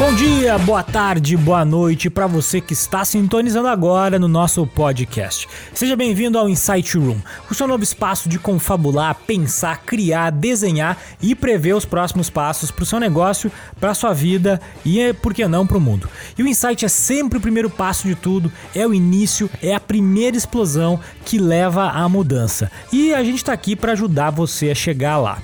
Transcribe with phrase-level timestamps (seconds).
[0.00, 5.46] Bom dia, boa tarde, boa noite para você que está sintonizando agora no nosso podcast.
[5.74, 7.18] Seja bem-vindo ao Insight Room,
[7.50, 12.82] o seu novo espaço de confabular, pensar, criar, desenhar e prever os próximos passos para
[12.82, 16.08] o seu negócio, para a sua vida e, por que não, para o mundo.
[16.38, 19.80] E o Insight é sempre o primeiro passo de tudo, é o início, é a
[19.80, 22.70] primeira explosão que leva à mudança.
[22.90, 25.42] E a gente está aqui para ajudar você a chegar lá.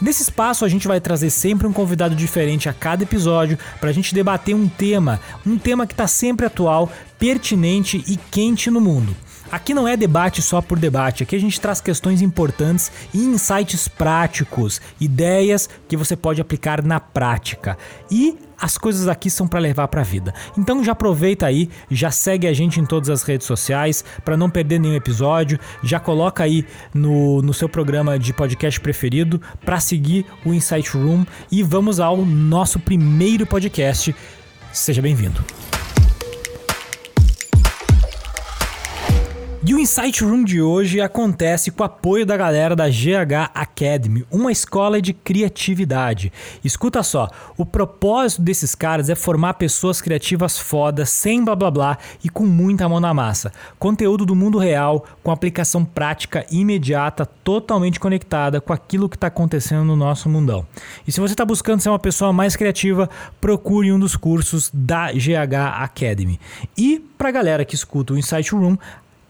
[0.00, 3.92] Nesse espaço a gente vai trazer sempre um convidado diferente a cada episódio para a
[3.92, 9.16] gente debater um tema, um tema que está sempre atual, pertinente e quente no mundo.
[9.50, 13.86] Aqui não é debate só por debate, aqui a gente traz questões importantes e insights
[13.86, 17.78] práticos, ideias que você pode aplicar na prática.
[18.10, 20.34] E as coisas aqui são para levar para a vida.
[20.58, 24.50] Então já aproveita aí, já segue a gente em todas as redes sociais para não
[24.50, 30.26] perder nenhum episódio, já coloca aí no, no seu programa de podcast preferido para seguir
[30.44, 34.14] o Insight Room e vamos ao nosso primeiro podcast.
[34.72, 35.44] Seja bem-vindo.
[39.68, 44.24] E o Insight Room de hoje acontece com o apoio da galera da GH Academy,
[44.30, 46.32] uma escola de criatividade.
[46.62, 51.98] Escuta só, o propósito desses caras é formar pessoas criativas fodas, sem blá blá blá
[52.22, 53.52] e com muita mão na massa.
[53.76, 59.82] Conteúdo do mundo real, com aplicação prática imediata, totalmente conectada com aquilo que está acontecendo
[59.82, 60.64] no nosso mundão.
[61.04, 65.10] E se você está buscando ser uma pessoa mais criativa, procure um dos cursos da
[65.10, 66.38] GH Academy.
[66.78, 68.76] E para a galera que escuta o Insight Room,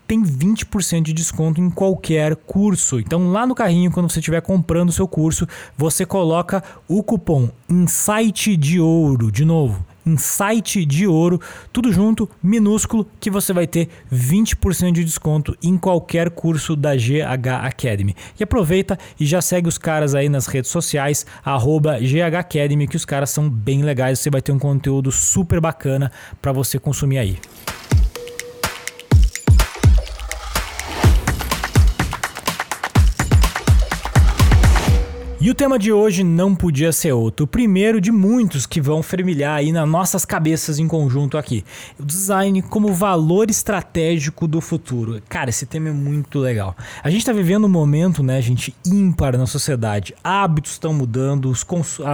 [0.07, 3.01] tem 20% de desconto em qualquer curso.
[3.01, 7.51] Então lá no carrinho, quando você estiver comprando o seu curso, você coloca o cupom
[7.69, 11.41] Insight de Ouro, de novo, Insight de Ouro,
[11.73, 17.65] tudo junto, minúsculo, que você vai ter 20% de desconto em qualquer curso da GH
[17.65, 18.15] Academy.
[18.39, 22.97] E aproveita e já segue os caras aí nas redes sociais, arroba GH Academy, que
[22.97, 27.19] os caras são bem legais, você vai ter um conteúdo super bacana para você consumir
[27.19, 27.39] aí.
[35.47, 37.45] E o tema de hoje não podia ser outro.
[37.45, 41.65] O primeiro de muitos que vão fermilhar aí nas nossas cabeças em conjunto aqui.
[42.01, 45.23] O design como valor estratégico do futuro.
[45.29, 46.75] Cara, esse tema é muito legal.
[47.01, 50.17] A gente está vivendo um momento, né, gente, ímpar na sociedade.
[50.25, 51.65] Hábitos estão mudando, os,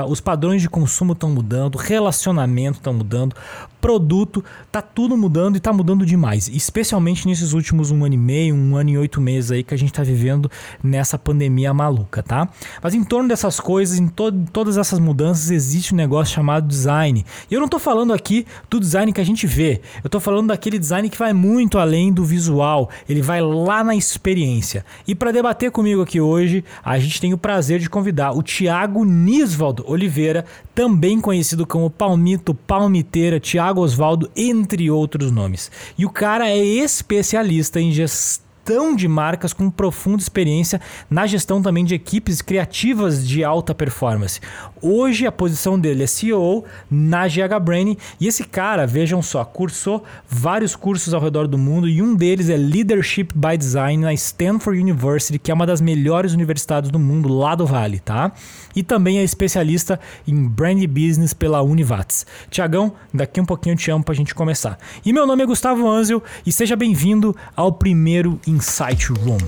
[0.09, 3.35] os padrões de consumo estão mudando, relacionamento estão mudando,
[3.83, 6.49] produto, tá tudo mudando e tá mudando demais.
[6.49, 9.77] Especialmente nesses últimos um ano e meio, um ano e oito meses aí que a
[9.77, 10.49] gente tá vivendo
[10.83, 12.49] nessa pandemia maluca, tá?
[12.81, 17.27] Mas em torno dessas coisas, em to todas essas mudanças, existe um negócio chamado design.
[17.51, 20.49] E eu não tô falando aqui do design que a gente vê, eu tô falando
[20.49, 24.87] daquele design que vai muito além do visual, ele vai lá na experiência.
[25.09, 29.05] E para debater comigo aqui hoje, a gente tem o prazer de convidar o Tiago
[29.05, 35.71] Nisvaldo Oliveira, também conhecido como Palmito Palmiteira, Tiago Osvaldo, entre outros nomes.
[35.97, 40.81] E o cara é especialista em gestão gestão de marcas com profunda experiência
[41.11, 44.41] na gestão também de equipes criativas de alta performance.
[44.81, 50.05] Hoje a posição dele é CEO na GH Brain e esse cara, vejam só, cursou
[50.29, 54.81] vários cursos ao redor do mundo e um deles é Leadership by Design na Stanford
[54.81, 58.31] University, que é uma das melhores universidades do mundo lá do Vale, tá?
[58.77, 62.25] E também é especialista em Brand Business pela Univates.
[62.49, 64.79] Tiagão, daqui um pouquinho eu te amo pra gente começar.
[65.05, 69.39] E meu nome é Gustavo Anzel e seja bem-vindo ao primeiro Insight Room.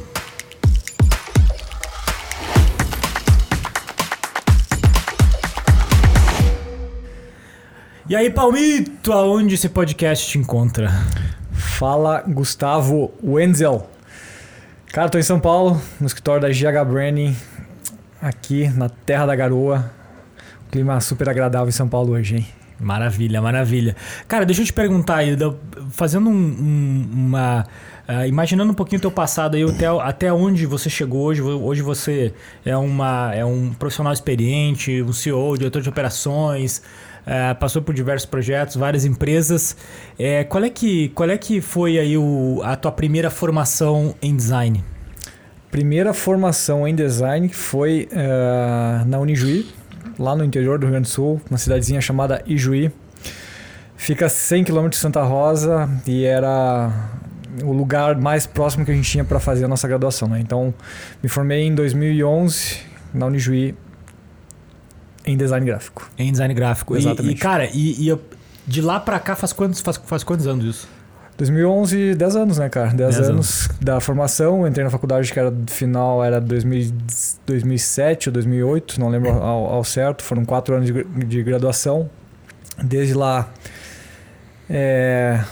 [8.09, 10.91] E aí, Palmito, aonde esse podcast te encontra?
[11.53, 13.87] Fala, Gustavo Wenzel.
[14.87, 17.37] Cara, tô em São Paulo, no escritório da GH Branding,
[18.23, 19.93] aqui na Terra da Garoa.
[20.71, 22.47] Clima super agradável em São Paulo hoje, hein?
[22.81, 23.95] Maravilha, maravilha.
[24.27, 25.37] Cara, deixa eu te perguntar aí,
[25.91, 27.67] fazendo um, um, uma
[28.07, 31.41] Uh, imaginando um pouquinho o teu passado aí, até, até onde você chegou hoje.
[31.41, 32.35] Hoje você
[32.65, 36.83] é, uma, é um profissional experiente, um CEO, diretor de operações,
[37.27, 39.75] uh, passou por diversos projetos, várias empresas.
[40.19, 44.37] Uh, qual, é que, qual é que foi aí o, a tua primeira formação em
[44.37, 44.85] design?
[45.71, 48.09] Primeira formação em design foi
[49.07, 49.67] na Unijuí,
[50.17, 52.93] lá no interior do Rio Grande do Sul, uma cidadezinha chamada Ijuí.
[53.97, 56.93] Fica a 100 km de Santa Rosa e era
[57.63, 60.29] o lugar mais próximo que a gente tinha para fazer a nossa graduação.
[60.29, 60.41] Né?
[60.41, 60.75] Então,
[61.23, 62.79] me formei em 2011
[63.13, 63.75] na Unijuí
[65.25, 66.11] em design gráfico.
[66.19, 67.35] Em design gráfico, exatamente.
[67.35, 68.19] E, e cara, e, e
[68.67, 70.89] de lá para cá faz quantos, faz, faz quantos anos isso?
[71.37, 72.91] 2011, 10 anos, né, cara?
[72.91, 73.69] 10, 10 anos, anos.
[73.81, 74.67] da formação.
[74.69, 76.93] Entrei na faculdade que era final, era 2000,
[77.45, 80.23] 2007 ou 2008, não lembro ao, ao certo.
[80.23, 82.09] Foram quatro anos de, de graduação.
[82.83, 83.49] Desde lá,
[84.71, 85.43] é,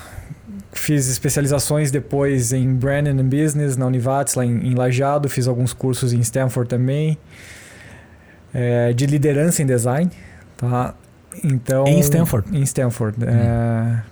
[0.73, 5.29] fiz especializações depois em Branding and Business na Univates, lá em, em Lajado.
[5.29, 7.19] Fiz alguns cursos em Stanford também,
[8.53, 10.11] é, de liderança em design,
[10.57, 10.95] tá?
[11.45, 12.57] Então, Em Stanford?
[12.57, 14.03] Em Stanford, é,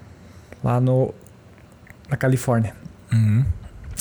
[0.62, 1.14] lá no,
[2.08, 2.74] na Califórnia.
[3.12, 3.44] Uhum.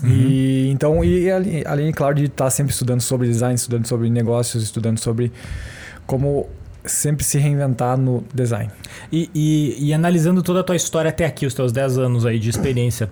[0.06, 1.30] E então, e
[1.66, 5.32] além, claro, de estar sempre estudando sobre design, estudando sobre negócios, estudando sobre
[6.06, 6.48] como
[6.86, 8.72] sempre se reinventar no design.
[9.12, 12.40] E, e- e analisando toda a tua história até aqui, os teus 10 anos aí
[12.40, 13.10] de experiência,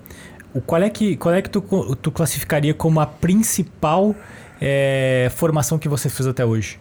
[0.54, 1.62] o, qual é que, qual é que tu,
[2.02, 4.16] tu classificaria como a principal
[4.62, 6.80] é, formação que você fez até hoje?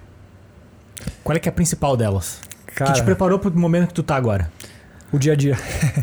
[1.22, 2.40] Qual é que é a principal delas?
[2.74, 4.50] Cara, que te preparou pro momento que tu tá agora?
[5.12, 5.56] o dia a dia,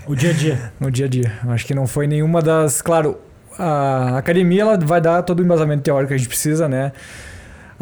[0.07, 0.71] O dia a dia.
[0.79, 1.31] no dia a dia.
[1.49, 3.17] Acho que não foi nenhuma das, claro,
[3.59, 6.91] a academia ela vai dar todo o embasamento teórico que a gente precisa, né?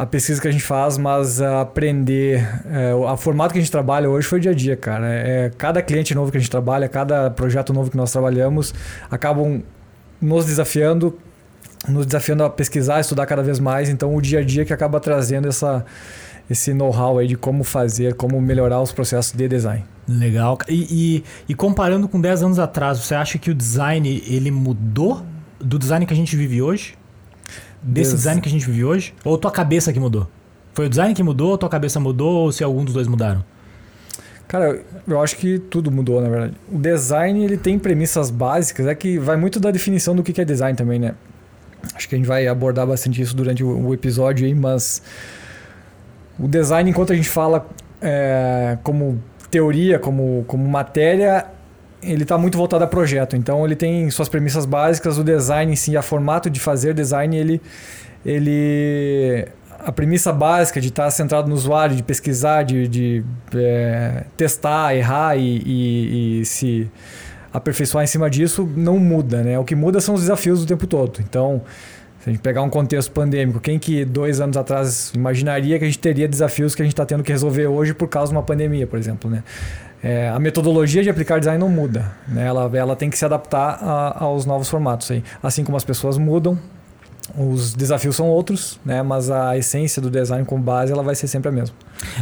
[0.01, 4.09] A pesquisa que a gente faz, mas aprender, é, o formato que a gente trabalha
[4.09, 5.05] hoje foi o dia a dia, cara.
[5.07, 8.73] É, cada cliente novo que a gente trabalha, cada projeto novo que nós trabalhamos,
[9.11, 9.61] acabam
[10.19, 11.15] nos desafiando,
[11.87, 13.89] nos desafiando a pesquisar, a estudar cada vez mais.
[13.89, 15.85] Então, o dia a dia que acaba trazendo essa,
[16.49, 19.85] esse know-how aí de como fazer, como melhorar os processos de design.
[20.07, 20.57] Legal.
[20.67, 20.87] E,
[21.17, 25.23] e- e comparando com 10 anos atrás, você acha que o design ele mudou
[25.59, 26.95] do design que a gente vive hoje?
[27.81, 29.13] Desse Des- design que a gente vive hoje?
[29.23, 30.27] Ou tua cabeça que mudou?
[30.73, 33.43] Foi o design que mudou, ou tua cabeça mudou, ou se algum dos dois mudaram?
[34.47, 36.53] Cara, eu acho que tudo mudou, na verdade.
[36.71, 40.45] O design, ele tem premissas básicas, é que vai muito da definição do que é
[40.45, 41.15] design também, né?
[41.95, 45.01] Acho que a gente vai abordar bastante isso durante o, o episódio aí, mas
[46.37, 47.65] o design, enquanto a gente fala
[48.01, 51.45] é, como teoria, como, como matéria,
[52.01, 53.35] ele está muito voltado a projeto.
[53.35, 57.35] Então, ele tem suas premissas básicas, o design em si, a formato de fazer design,
[57.37, 57.61] ele,
[58.25, 59.47] ele
[59.79, 63.23] a premissa básica de estar centrado no usuário, de pesquisar, de, de,
[63.55, 66.89] é, testar, errar e, e- e se
[67.53, 69.57] aperfeiçoar em cima disso, não muda, né?
[69.59, 71.19] O que muda são os desafios do tempo todo.
[71.19, 71.61] Então,
[72.21, 75.87] se a gente pegar um contexto pandêmico, quem que dois anos atrás imaginaria que a
[75.87, 78.43] gente teria desafios que a gente está tendo que resolver hoje por causa de uma
[78.43, 79.43] pandemia, por exemplo, né?
[80.03, 82.47] É, a metodologia de aplicar design não muda, né?
[82.47, 85.23] Ela, ela tem que se adaptar a- aos novos formatos aí.
[85.43, 86.57] Assim como as pessoas mudam,
[87.37, 89.03] os desafios são outros, né?
[89.03, 91.75] Mas a essência do design como base ela vai ser sempre a mesma.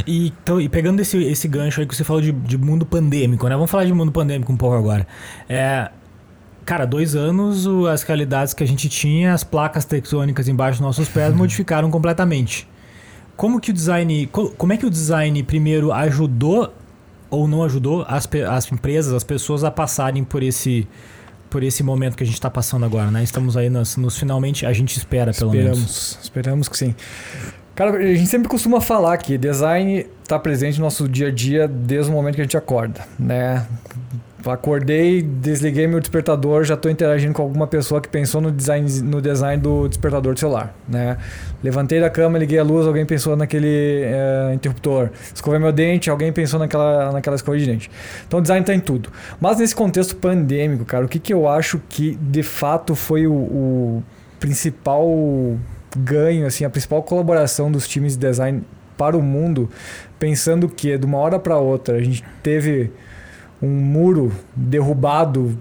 [0.06, 3.48] E, então, e pegando esse, esse gancho aí que você falou de, de mundo pandêmico,
[3.48, 3.56] né?
[3.56, 5.08] Vamos falar de mundo pandêmico um pouco agora.
[5.48, 5.90] É,
[6.66, 11.08] cara, dois anos, as realidades que a gente tinha, as placas tectônicas embaixo dos nossos
[11.08, 12.68] pés modificaram completamente.
[13.38, 14.28] Como que o design.
[14.28, 16.74] co- Como é que o design primeiro ajudou
[17.30, 20.88] ou não ajudou as, as empresas, as pessoas a passarem por esse.
[21.50, 23.24] Por esse momento que a gente está passando agora, né?
[23.24, 25.80] Estamos aí nos, nos finalmente, a gente espera, pelo menos.
[25.80, 26.96] esperamos, esperamos que sim.
[27.74, 31.68] Cara, a gente sempre costuma falar que design está presente no nosso dia a dia
[31.68, 33.66] desde o momento que a gente acorda, né?
[34.46, 39.22] Acordei, desliguei meu despertador, já estou interagindo com alguma pessoa que pensou no design, no
[39.22, 41.18] design do despertador do celular, né?
[41.62, 45.10] Levantei da cama, liguei a luz, alguém pensou naquele eh, interruptor.
[45.34, 47.92] Escovei meu dente, alguém pensou naquela, naquela escova de dente.
[48.28, 49.10] Então, design está em tudo.
[49.42, 53.34] Mas nesse contexto pandêmico, cara, o que, que eu acho que de fato foi o,
[53.34, 54.04] o
[54.40, 55.06] principal
[55.98, 58.64] ganho, assim, a principal colaboração dos times de design
[58.98, 59.70] para o mundo,
[60.18, 62.92] pensando que de uma hora para outra a gente teve
[63.62, 65.58] um muro derrubado,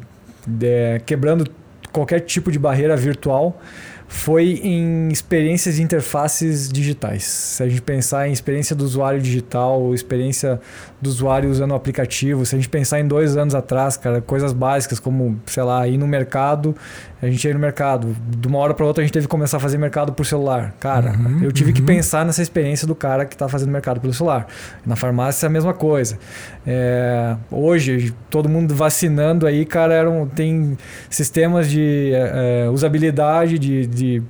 [0.63, 1.51] é, quebrando
[1.93, 3.61] qualquer tipo de barreira virtual,
[4.09, 7.25] foi em experiências de interfaces digitais.
[7.25, 10.59] Se a gente pensar em experiência do usuário digital, experiência
[11.01, 14.55] do usuário usando o aplicativo, se a gente pensar em dois anos atrás, cara, coisas
[14.55, 16.75] básicas como, sei lá, ir no mercado,
[17.21, 19.57] a gente ia no mercado, de uma hora para outra a gente teve que começar
[19.57, 20.75] a fazer mercado por celular.
[20.79, 21.87] Cara, Uhum, eu tive que uhum.
[21.87, 24.47] pensar nessa experiência do cara que está fazendo mercado pelo celular.
[24.87, 26.19] Na farmácia é a mesma coisa.
[26.67, 30.79] É, hoje, todo mundo vacinando aí, cara, eram, tem
[31.11, 34.23] sistemas de é, é, usabilidade, de, de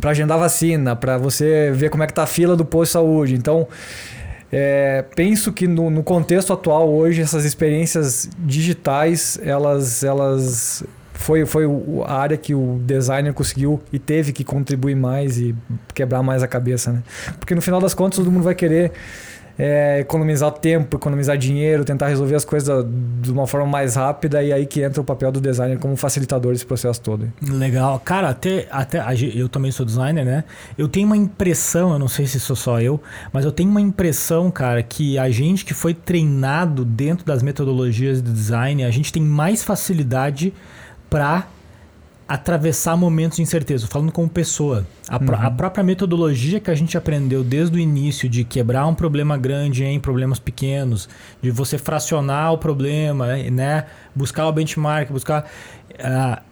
[0.00, 2.92] para agendar vacina, para você ver como é que tá a fila do posto de
[2.92, 3.34] saúde.
[3.34, 3.68] Então,
[4.50, 10.82] é, penso que no, no contexto atual hoje essas experiências digitais elas elas
[11.28, 11.64] foi, foi
[12.06, 15.54] a área que o designer conseguiu e teve que contribuir mais e
[15.92, 17.02] quebrar mais a cabeça, né?
[17.38, 18.92] Porque no final das contas todo mundo vai querer
[19.58, 22.86] é, economizar tempo, economizar dinheiro, tentar resolver as coisas
[23.20, 26.52] de uma forma mais rápida e aí que entra o papel do designer como facilitador
[26.52, 27.30] desse processo todo.
[27.42, 28.00] Legal.
[28.00, 29.04] Cara, até, até
[29.34, 30.44] eu também sou designer, né?
[30.78, 32.98] Eu tenho uma impressão, eu não sei se sou só eu,
[33.34, 38.22] mas eu tenho uma impressão, cara, que a gente que foi treinado dentro das metodologias
[38.22, 40.54] de design, a gente tem mais facilidade
[41.08, 41.46] para
[42.28, 44.86] atravessar momentos de incerteza, falando como pessoa.
[45.08, 45.34] A, uhum.
[45.34, 49.82] a, própria metodologia que a gente aprendeu desde o início de quebrar um problema grande
[49.82, 51.08] em problemas pequenos,
[51.40, 53.86] de você fracionar o problema, né?
[54.14, 55.48] Buscar o benchmark, buscar.
[55.94, 56.42] Uh,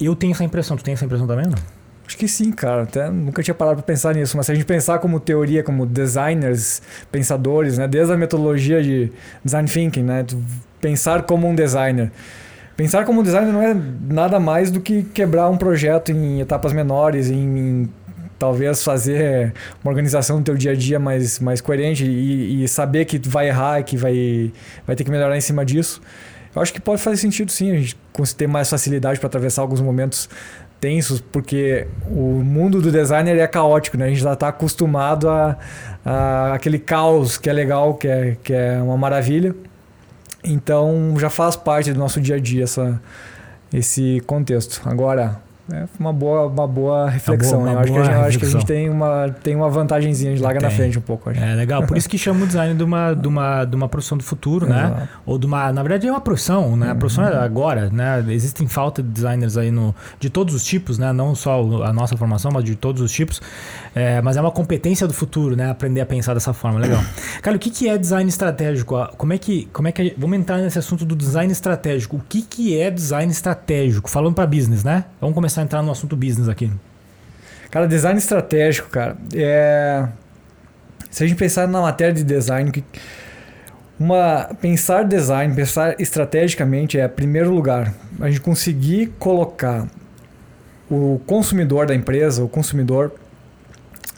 [0.00, 0.74] eu tenho essa impressão.
[0.74, 1.76] Tu tem essa impressão também, não?
[2.06, 2.84] Acho que sim, cara.
[2.84, 5.84] Até nunca tinha parado para pensar nisso, mas se a gente pensar como teoria, como
[5.84, 6.80] designers,
[7.12, 7.86] pensadores, né?
[7.86, 9.12] Desde a metodologia de
[9.44, 10.24] design thinking, né?
[10.80, 12.10] Pensar como um designer.
[12.76, 17.30] Pensar como designer não é nada mais do que quebrar um projeto em etapas menores,
[17.30, 17.88] em,
[18.38, 23.06] talvez fazer uma organização do teu dia a dia mais, mais coerente e, e, saber
[23.06, 24.52] que vai errar, que vai,
[24.86, 26.02] vai ter que melhorar em cima disso.
[26.54, 27.96] Eu acho que pode fazer sentido sim, a gente
[28.36, 30.28] ter mais facilidade para atravessar alguns momentos
[30.80, 34.06] tensos, porque o mundo do designer é caótico, né?
[34.06, 35.56] A gente já está acostumado a,
[36.04, 39.54] a aquele caos que é legal, que é, que é uma maravilha.
[40.46, 43.00] Então já faz parte do nosso dia a dia essa,
[43.72, 44.80] esse contexto.
[44.84, 45.40] Agora,
[45.72, 47.60] é uma boa, uma boa reflexão.
[47.62, 50.32] Uma boa, uma acho, que gente, acho, que a gente tem uma, tem uma vantagemzinha
[50.34, 51.30] de larga na frente um pouco.
[51.30, 51.84] É legal.
[51.84, 54.66] Por isso que chama o design de uma, de uma, de uma profissão do futuro,
[54.66, 55.08] né?
[55.24, 55.72] Ou de uma.
[55.72, 56.92] Na verdade, é uma profissão, né?
[56.92, 57.42] A profissão é uhum.
[57.42, 58.24] agora, né?
[58.28, 61.12] Existem falta de designers aí no, de todos os tipos, né?
[61.12, 63.40] Não só a nossa formação, mas de todos os tipos.
[63.92, 65.68] É, mas é uma competência do futuro, né?
[65.68, 66.78] Aprender a pensar dessa forma.
[66.78, 67.02] Legal.
[67.42, 68.94] Cara, o que, que é design estratégico?
[69.16, 69.68] Como é que.
[69.72, 70.14] Como é que.
[70.16, 72.16] Vamos entrar nesse assunto do design estratégico.
[72.16, 74.08] O que, que é design estratégico?
[74.08, 75.06] Falando para business, né?
[75.20, 76.70] Vamos começar começar a entrar no assunto business aqui.
[77.70, 79.16] Cara, design estratégico, cara.
[79.34, 80.06] É...
[81.10, 82.70] Se a gente pensar na matéria de design,
[83.98, 89.86] uma pensar design, pensar estrategicamente é primeiro lugar a gente conseguir colocar
[90.90, 93.12] o consumidor da empresa, o consumidor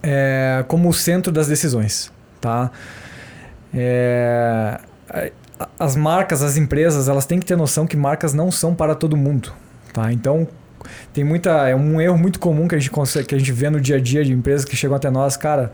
[0.02, 2.70] é, como o centro das decisões, tá?
[3.72, 4.80] É,
[5.78, 9.16] as marcas, as empresas, elas têm que ter noção que marcas não são para todo
[9.16, 9.52] mundo,
[9.92, 10.12] tá?
[10.12, 10.48] Então
[11.12, 11.68] tem muita.
[11.68, 13.96] É um erro muito comum que a gente consegue, que a gente vê no dia
[13.96, 15.72] a dia de empresas que chegam até nós, cara,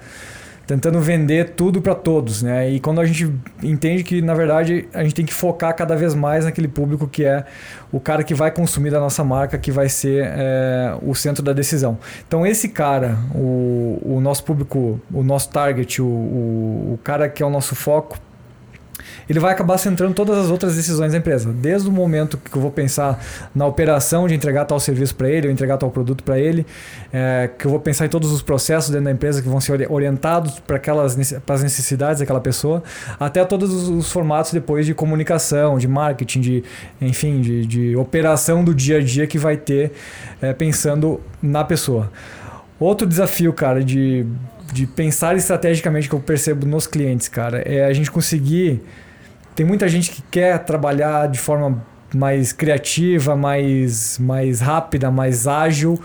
[0.67, 2.71] tentando vender tudo para todos, né?
[2.71, 3.31] E quando a gente
[3.63, 7.25] entende que, na verdade, a gente tem que focar cada vez mais naquele público que
[7.25, 7.45] é
[7.93, 11.53] o cara que vai consumir da nossa marca, que vai ser é, o centro da
[11.53, 11.99] decisão.
[12.27, 17.43] Então, esse cara, o, o nosso público, o nosso target, o, o, o cara que
[17.43, 18.19] é o nosso foco,
[19.29, 21.53] ele vai acabar centrando todas as outras decisões da empresa.
[21.53, 23.23] Desde o momento que eu vou pensar
[23.55, 26.67] na operação de entregar tal serviço para ele, ou entregar tal produto para ele,
[27.13, 29.91] é, que eu vou pensar em todos os processos dentro da empresa que vão ser
[29.91, 32.83] orientados para aquelas para as necessidades daquela pessoa,
[33.19, 36.65] até todos os, os, formatos depois de comunicação, de marketing, de
[37.01, 39.93] enfim, de, de operação do dia a dia que vai ter
[40.41, 42.11] é, pensando na pessoa.
[42.79, 44.27] Outro desafio, cara, de
[44.73, 48.83] de pensar estrategicamente que eu percebo nos clientes, cara, é a gente conseguir
[49.55, 56.01] tem muita gente que quer trabalhar de forma mais criativa, mais, mais rápida, mais ágil.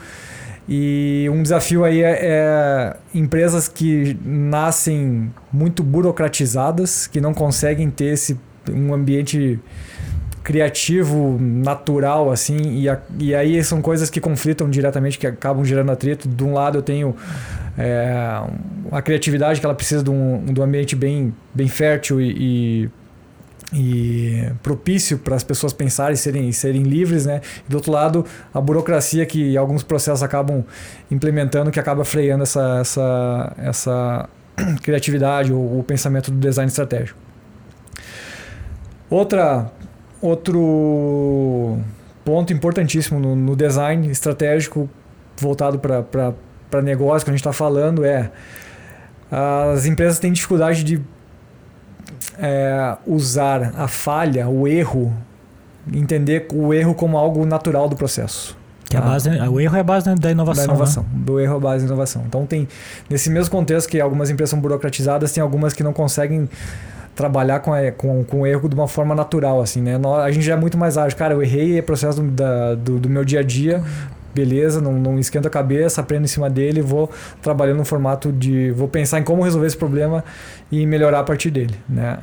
[0.67, 8.13] E um desafio aí é, é, empresas que nascem muito burocratizadas, que não conseguem ter
[8.13, 8.39] esse,
[8.71, 9.59] um ambiente
[10.43, 15.91] criativo, natural, assim, e, a, e aí são coisas que conflitam diretamente, que acabam gerando
[15.91, 16.29] atrito.
[16.29, 17.15] De um lado eu tenho
[17.81, 18.43] é,
[18.91, 22.89] a criatividade que ela precisa de um, de um ambiente bem, bem fértil e, e
[23.71, 27.41] e propício para as pessoas pensarem e serem, serem livres, né?
[27.67, 30.65] E do outro lado, a burocracia que alguns processos acabam
[31.12, 34.29] implementando que acaba freando essa, essa, essa
[34.81, 37.19] criatividade ou o pensamento do design estratégico.
[39.07, 39.71] Outra,
[40.19, 41.77] outro
[42.25, 44.89] ponto importantíssimo no, no design estratégico
[45.38, 46.33] voltado para
[46.81, 48.31] negócio que a gente está falando é
[49.31, 51.01] as empresas têm dificuldade de
[52.38, 55.13] é, usar a falha, o erro,
[55.93, 58.57] entender o erro como algo natural do processo.
[58.89, 59.07] Que a tá?
[59.07, 60.65] base, o erro é a base da inovação.
[60.65, 61.03] Da inovação.
[61.03, 61.09] Né?
[61.13, 62.23] Do erro é a base da inovação.
[62.27, 62.67] Então tem
[63.07, 66.49] nesse mesmo contexto que algumas empresas são burocratizadas, tem algumas que não conseguem
[67.15, 69.99] trabalhar com, com, com o erro de uma forma natural, assim, né?
[70.23, 71.17] A gente já é muito mais ágil.
[71.17, 73.83] Cara, eu errei, é processo do, da, do, do meu dia a dia,
[74.33, 77.09] beleza, não, não esquenta a cabeça, aprendo em cima dele, vou
[77.41, 78.71] trabalhando no formato de.
[78.71, 80.24] vou pensar em como resolver esse problema
[80.71, 81.75] e melhorar a partir dele.
[81.88, 82.19] Né?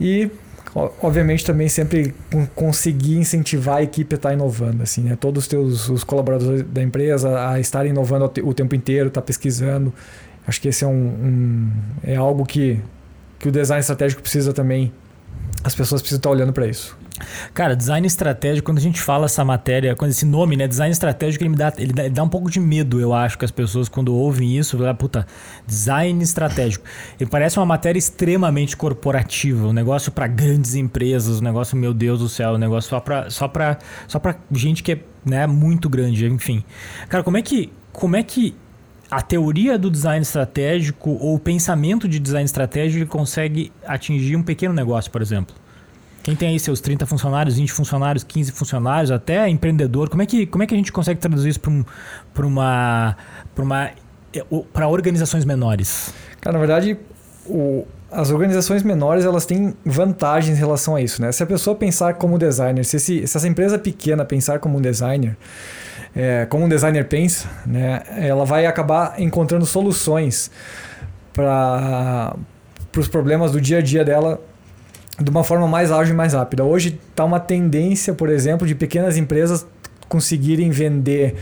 [0.00, 0.30] E
[0.74, 2.14] obviamente também sempre
[2.54, 5.16] conseguir incentivar a equipe a estar inovando assim né?
[5.16, 9.26] todos os teus os colaboradores da empresa a estarem inovando o tempo inteiro estar tá
[9.26, 9.92] pesquisando
[10.46, 11.70] acho que esse é um, um,
[12.02, 12.80] é algo que
[13.38, 14.90] que o design estratégico precisa também
[15.62, 16.96] as pessoas precisam estar olhando para isso
[17.52, 21.44] Cara, design estratégico, quando a gente fala essa matéria, quando esse nome, né, design estratégico,
[21.44, 23.50] ele me dá, ele dá, ele dá um pouco de medo, eu acho, que as
[23.50, 25.26] pessoas quando ouvem isso, falam, puta,
[25.66, 26.84] design estratégico.
[27.20, 32.20] Ele parece uma matéria extremamente corporativa, um negócio para grandes empresas, um negócio, meu Deus
[32.20, 33.78] do céu, um negócio só para só para
[34.08, 36.64] só para gente que é, né, muito grande, enfim.
[37.08, 38.54] Cara, como é que como é que
[39.10, 44.42] a teoria do design estratégico ou o pensamento de design estratégico ele consegue atingir um
[44.42, 45.54] pequeno negócio, por exemplo?
[46.22, 50.46] Quem tem aí seus 30 funcionários, 20 funcionários, 15 funcionários, até empreendedor, como é que,
[50.46, 51.84] como é que a gente consegue traduzir isso para um,
[52.46, 53.16] uma.
[53.54, 53.90] para uma
[54.72, 56.14] para organizações menores?
[56.40, 56.96] Cara, na verdade,
[57.46, 61.20] o, as organizações menores elas têm vantagens em relação a isso.
[61.20, 61.32] Né?
[61.32, 64.80] Se a pessoa pensar como designer, se, esse, se essa empresa pequena pensar como um
[64.80, 65.36] designer,
[66.14, 70.50] é, como um designer pensa, né, ela vai acabar encontrando soluções
[71.32, 72.36] para
[72.96, 74.40] os problemas do dia a dia dela
[75.20, 76.64] de uma forma mais ágil e mais rápida.
[76.64, 79.66] Hoje está uma tendência, por exemplo, de pequenas empresas
[80.08, 81.36] conseguirem vender.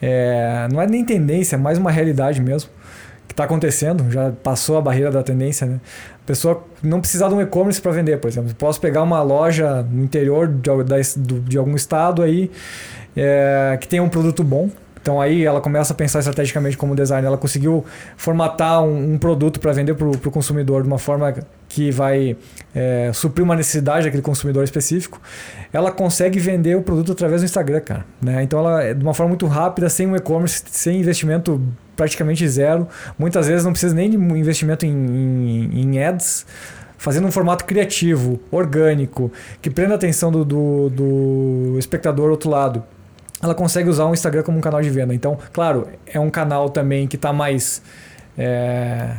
[0.00, 2.70] É, não é nem tendência, é mais uma realidade mesmo
[3.26, 4.10] que está acontecendo.
[4.10, 5.80] Já passou a barreira da tendência, né?
[6.22, 8.54] A pessoa não precisar de um e-commerce para vender, por exemplo.
[8.54, 12.50] Posso pegar uma loja no interior de, de algum estado aí
[13.16, 14.70] é, que tem um produto bom
[15.02, 17.26] então aí ela começa a pensar estrategicamente como designer.
[17.26, 17.84] Ela conseguiu
[18.16, 21.34] formatar um, um produto para vender para o consumidor de uma forma
[21.74, 22.36] que vai
[22.74, 25.18] é, suprir uma necessidade daquele consumidor específico.
[25.72, 28.04] Ela consegue vender o produto através do Instagram, cara.
[28.20, 28.42] Né?
[28.42, 31.60] Então ela de uma forma muito rápida, sem um e-commerce, sem investimento
[31.96, 32.86] praticamente zero.
[33.18, 36.44] Muitas vezes não precisa nem de investimento em, em, em ads
[36.98, 42.50] fazendo um formato criativo, orgânico, que prenda a atenção do, do, do espectador do outro
[42.50, 42.84] lado
[43.42, 45.12] ela consegue usar o Instagram como um canal de venda.
[45.12, 47.82] Então, claro, é um canal também que está mais
[48.38, 49.16] é,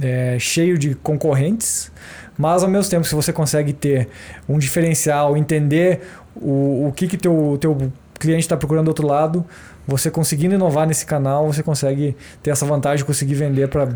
[0.00, 1.90] é, cheio de concorrentes,
[2.36, 4.08] mas ao mesmo tempo, se você consegue ter
[4.48, 6.00] um diferencial, entender
[6.36, 7.76] o, o que que teu, teu
[8.18, 9.44] cliente está procurando do outro lado,
[9.86, 13.88] você conseguindo inovar nesse canal, você consegue ter essa vantagem de conseguir vender para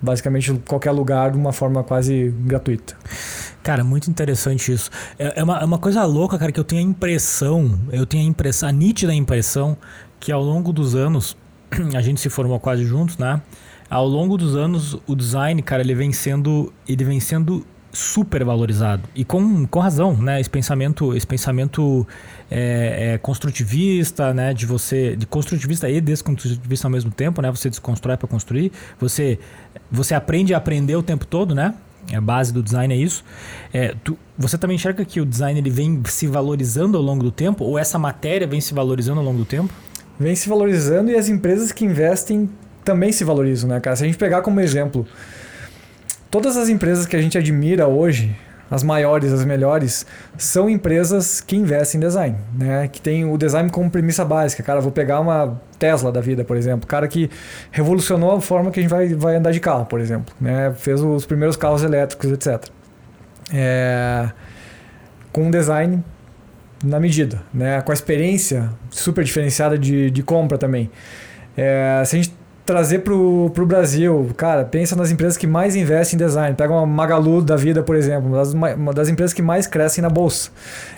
[0.00, 2.94] basicamente qualquer lugar de uma forma quase gratuita.
[3.62, 4.90] Cara, muito interessante isso.
[5.18, 8.24] É, é, uma, é uma coisa louca, cara, que eu tenho a impressão, eu tenho
[8.24, 9.76] a impressão, a nítida impressão
[10.20, 11.36] que ao longo dos anos,
[11.96, 13.40] a gente se formou quase juntos, né?
[13.92, 19.06] Ao longo dos anos, o design, cara, ele vem sendo, ele vem sendo super valorizado
[19.14, 20.40] e com, com razão, né?
[20.40, 22.06] Esse pensamento, esse pensamento
[22.50, 24.54] é, é, construtivista, né?
[24.54, 27.50] De você, de construtivista e desconstrutivista ao mesmo tempo, né?
[27.50, 29.38] Você desconstrói para construir, você,
[29.90, 31.74] você aprende a aprender o tempo todo, né?
[32.14, 33.22] A base do design é isso.
[33.74, 37.30] É, tu, você também enxerga que o design ele vem se valorizando ao longo do
[37.30, 39.70] tempo ou essa matéria vem se valorizando ao longo do tempo?
[40.18, 42.48] Vem se valorizando e as empresas que investem
[42.84, 43.96] também se valorizam, né, cara?
[43.96, 45.06] Se a gente pegar como exemplo
[46.30, 48.34] todas as empresas que a gente admira hoje,
[48.72, 50.06] as maiores, as melhores,
[50.38, 52.88] são empresas que investem em design, né?
[52.88, 54.62] Que tem o design como premissa básica.
[54.62, 57.28] Cara, vou pegar uma Tesla da vida, por exemplo, cara que
[57.70, 60.72] revolucionou a forma que a gente vai, vai andar de carro, por exemplo, né?
[60.74, 62.70] Fez os primeiros carros elétricos, etc.
[63.52, 64.30] É...
[65.30, 66.02] Com um design
[66.82, 67.82] na medida, né?
[67.82, 70.90] Com a experiência super diferenciada de, de compra também.
[71.54, 72.02] É...
[72.06, 72.41] Se a gente
[72.72, 76.56] trazer pro, pro Brasil, cara, pensa nas empresas que mais investem em design.
[76.56, 80.00] Pega uma Magalu da vida, por exemplo, uma das, uma das empresas que mais crescem
[80.00, 80.50] na bolsa.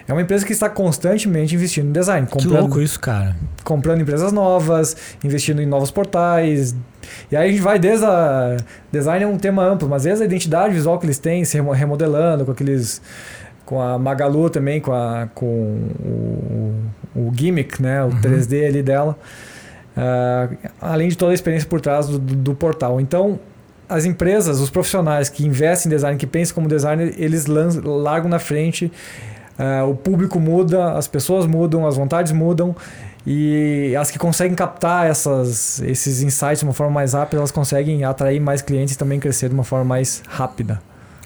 [0.06, 2.28] É uma empresa que está constantemente investindo em design.
[2.28, 3.34] Comprando, que louco isso, cara.
[3.64, 6.76] Comprando empresas novas, investindo em novos portais.
[7.28, 8.56] E aí a gente vai desde a...
[8.92, 12.44] Design é um tema amplo, mas desde a identidade visual que eles têm, se remodelando
[12.44, 13.02] com aqueles
[13.66, 16.74] com a Magalu também, com, a, com o,
[17.16, 18.20] o gimmick, né, o uhum.
[18.20, 19.18] 3D ali dela.
[19.96, 23.00] Uh, além de toda a experiência por trás do, do, do, portal.
[23.00, 23.38] Então,
[23.88, 28.40] as empresas, os profissionais que investem em design, que pensam como designer, eles largam na
[28.40, 28.90] frente,
[29.58, 32.74] uh, o público muda, as pessoas mudam, as vontades mudam.
[33.26, 38.04] E as que conseguem captar essas, esses insights de uma forma mais rápida, elas conseguem
[38.04, 40.82] atrair mais clientes e também crescer de uma forma mais rápida.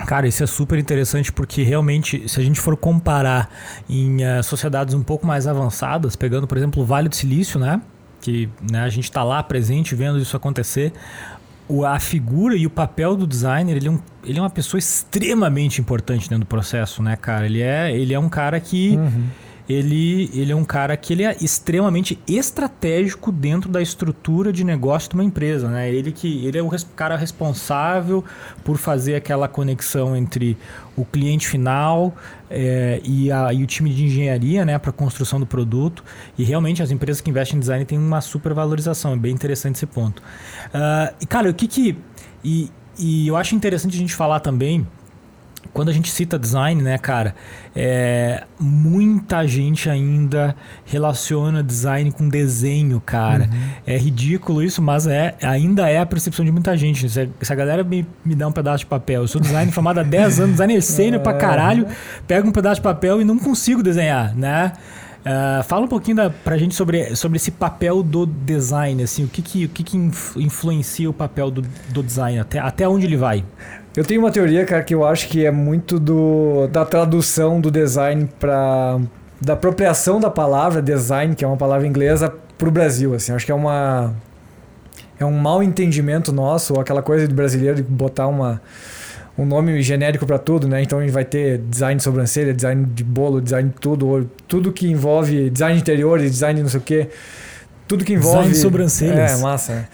[0.07, 3.51] Cara, isso é super interessante porque realmente, se a gente for comparar
[3.89, 7.81] em uh, sociedades um pouco mais avançadas, pegando, por exemplo, o Vale do Silício, né?
[8.21, 10.93] Que né, a gente está lá presente vendo isso acontecer.
[11.69, 14.79] O, a figura e o papel do designer, ele é, um, ele é uma pessoa
[14.79, 17.47] extremamente importante dentro do processo, né, cara?
[17.47, 18.97] Ele é, ele é um cara que.
[18.97, 19.29] Uhum
[19.69, 25.11] ele, ele é um cara que ele é extremamente estratégico dentro da estrutura de negócio
[25.11, 25.93] de uma empresa, né?
[25.93, 28.25] Ele que ele é o cara responsável
[28.65, 30.57] por fazer aquela conexão entre
[30.97, 32.17] o cliente final
[32.51, 36.03] é, e, a, e o time de engenharia, né, para a construção do produto.
[36.39, 39.13] E realmente as empresas que investem em design têm uma super valorização.
[39.13, 40.21] É bem interessante esse ponto.
[40.21, 41.97] Uh, e cara, o que que
[42.43, 44.87] e, e eu acho interessante a gente falar também
[45.73, 47.35] quando a gente cita design, né, cara,
[47.75, 50.55] é, muita gente ainda
[50.85, 53.45] relaciona design com desenho, cara.
[53.45, 53.69] Uhum.
[53.87, 57.09] É ridículo isso, mas é, ainda é a percepção de muita gente.
[57.09, 60.03] Se, a galera me, me dá um pedaço de papel, eu sou designer formado há
[60.03, 61.87] 10 anos, designer sênior pra caralho,
[62.27, 64.73] pego um pedaço de papel e não consigo desenhar, né?
[65.19, 69.29] Uh, fala um pouquinho da, pra gente sobre, sobre esse papel do design, assim, o
[69.29, 69.97] que, que, o que, que
[70.37, 73.45] influencia o papel do, do design, até, até onde ele vai?
[73.97, 77.71] Eu tenho uma teoria, cara, que eu acho que é muito do, da tradução do
[77.71, 78.99] design para
[79.41, 83.15] da apropriação da palavra design, que é uma palavra inglesa, para o Brasil.
[83.15, 84.13] Assim, acho que é uma
[85.19, 88.61] é um mal entendimento nosso, ou aquela coisa de brasileiro de botar uma
[89.37, 90.83] um nome genérico para tudo, né?
[90.83, 94.73] Então a gente vai ter design de sobrancelha, design de bolo, design de tudo, tudo
[94.73, 97.09] que envolve design de interior, design de não sei o quê.
[97.87, 98.39] Tudo que envolve.
[98.39, 99.39] Design de sobrancelhas.
[99.39, 99.75] É, massa.
[99.75, 99.89] Né?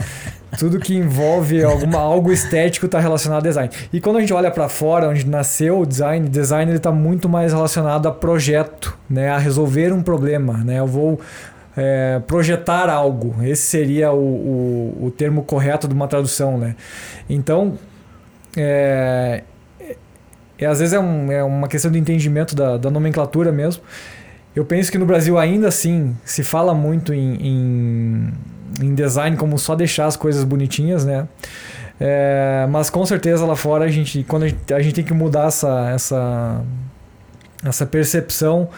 [0.58, 3.70] Tudo que envolve alguma, algo estético está relacionado a design.
[3.92, 7.52] E quando a gente olha para fora, onde nasceu o design, design está muito mais
[7.52, 9.30] relacionado a projeto, né?
[9.30, 10.58] a resolver um problema.
[10.58, 10.78] Né?
[10.78, 11.20] Eu vou
[11.76, 13.36] é, projetar algo.
[13.42, 16.58] Esse seria o, o, o, termo correto de uma tradução.
[16.58, 16.76] Né?
[17.28, 17.78] Então,
[18.56, 19.42] é,
[20.58, 23.82] é, às vezes é, um, é uma questão de entendimento da, da nomenclatura mesmo.
[24.54, 28.32] Eu penso que no Brasil ainda assim se fala muito em, em
[28.80, 31.28] em design como só deixar as coisas bonitinhas, né?
[32.00, 35.14] É, mas com certeza lá fora a gente, quando a gente, a gente tem que
[35.14, 36.62] mudar essa, essa,
[37.64, 38.68] essa percepção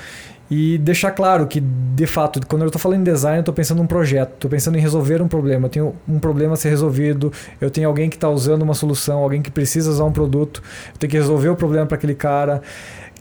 [0.50, 3.78] e deixar claro que, de fato, quando eu estou falando em design, eu estou pensando
[3.78, 5.66] num projeto, estou pensando em resolver um problema.
[5.66, 9.18] Eu tenho um problema a ser resolvido, eu tenho alguém que está usando uma solução,
[9.18, 12.62] alguém que precisa usar um produto, eu tenho que resolver o problema para aquele cara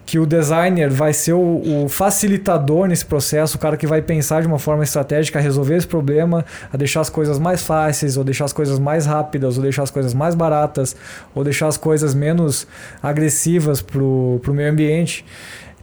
[0.05, 4.41] que o designer vai ser o, o, facilitador nesse processo, o cara que vai pensar
[4.41, 8.23] de uma forma estratégica a resolver esse problema, a deixar as coisas mais fáceis, ou
[8.23, 10.95] deixar as coisas mais rápidas, ou deixar as coisas mais baratas,
[11.33, 12.67] ou deixar as coisas menos
[13.01, 15.25] agressivas para o meio ambiente.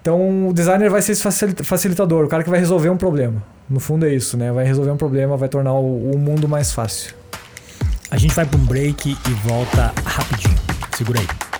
[0.00, 1.22] Então o designer vai ser esse
[1.64, 3.42] facilitador, o cara que vai resolver um problema.
[3.68, 4.52] No fundo é isso, né?
[4.52, 7.14] Vai resolver um problema, vai tornar o, o mundo mais fácil.
[8.10, 10.58] A gente vai para um break e volta rapidinho.
[10.96, 11.51] Segura aí.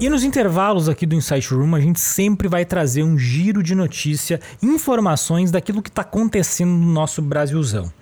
[0.00, 3.74] E nos intervalos aqui do Insight Room, a gente sempre vai trazer um giro de
[3.74, 7.92] notícia, informações daquilo que está acontecendo no nosso Brasilzão.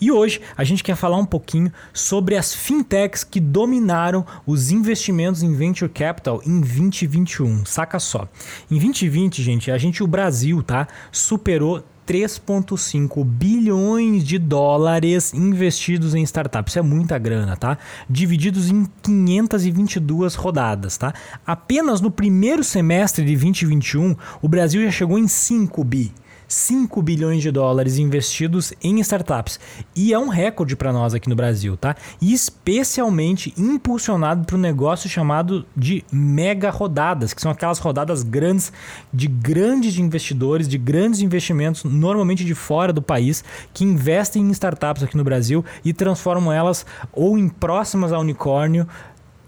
[0.00, 5.42] E hoje a gente quer falar um pouquinho sobre as fintechs que dominaram os investimentos
[5.42, 7.66] em venture capital em 2021.
[7.66, 8.26] Saca só.
[8.70, 16.22] Em 2020, gente, a gente o Brasil, tá, superou 3,5 bilhões de dólares investidos em
[16.22, 16.72] startups.
[16.72, 17.78] Isso é muita grana, tá?
[18.08, 21.14] Divididos em 522 rodadas, tá?
[21.46, 26.12] Apenas no primeiro semestre de 2021, o Brasil já chegou em 5 bi.
[26.54, 29.58] 5 bilhões de dólares investidos em startups.
[29.94, 31.96] E é um recorde para nós aqui no Brasil, tá?
[32.20, 38.72] E especialmente impulsionado para um negócio chamado de mega rodadas, que são aquelas rodadas grandes
[39.12, 45.02] de grandes investidores, de grandes investimentos, normalmente de fora do país, que investem em startups
[45.02, 48.86] aqui no Brasil e transformam elas ou em próximas ao unicórnio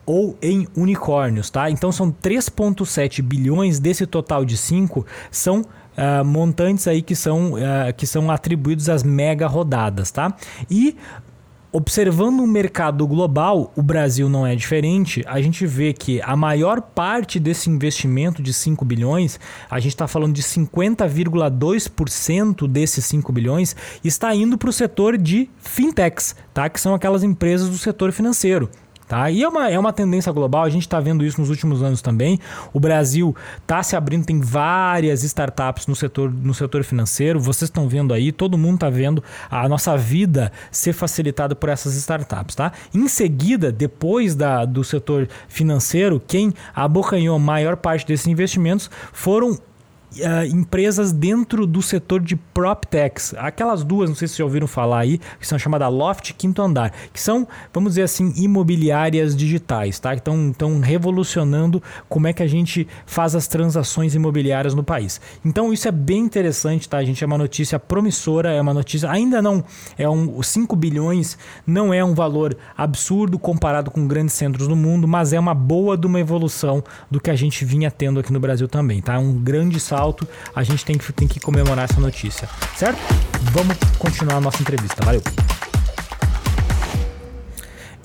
[0.04, 1.70] ou em unicórnios, tá?
[1.70, 5.64] Então são 3,7 bilhões desse total de 5 são
[5.96, 10.34] uh, montantes aí que são, uh, que são atribuídos às mega rodadas, tá?
[10.70, 10.96] E
[11.78, 15.22] Observando o mercado global, o Brasil não é diferente.
[15.26, 20.08] A gente vê que a maior parte desse investimento de 5 bilhões, a gente está
[20.08, 26.70] falando de 50,2% desses 5 bilhões, está indo para o setor de fintechs, tá?
[26.70, 28.70] que são aquelas empresas do setor financeiro.
[29.08, 29.30] Tá?
[29.30, 32.02] E é uma, é uma tendência global, a gente está vendo isso nos últimos anos
[32.02, 32.40] também.
[32.72, 37.88] O Brasil está se abrindo, tem várias startups no setor, no setor financeiro, vocês estão
[37.88, 42.56] vendo aí, todo mundo está vendo a nossa vida ser facilitada por essas startups.
[42.56, 42.72] Tá?
[42.92, 49.56] Em seguida, depois da, do setor financeiro, quem abocanhou a maior parte desses investimentos foram
[50.14, 53.34] Uh, empresas dentro do setor de PropTechs.
[53.36, 56.62] Aquelas duas, não sei se vocês já ouviram falar aí, que são chamadas Loft Quinto
[56.62, 60.14] Andar, que são, vamos dizer assim, imobiliárias digitais, tá?
[60.14, 65.20] Estão, estão revolucionando como é que a gente faz as transações imobiliárias no país.
[65.44, 66.96] Então isso é bem interessante, tá?
[66.96, 69.62] A gente é uma notícia promissora, é uma notícia, ainda não
[69.98, 75.06] é um 5 bilhões, não é um valor absurdo comparado com grandes centros do mundo,
[75.06, 78.40] mas é uma boa de uma evolução do que a gente vinha tendo aqui no
[78.40, 79.18] Brasil também, tá?
[79.18, 82.98] Um grande salto alto, a gente tem que, tem que comemorar essa notícia, certo?
[83.52, 85.04] Vamos continuar a nossa entrevista.
[85.04, 85.22] Valeu!